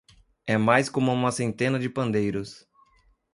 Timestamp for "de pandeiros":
1.77-2.67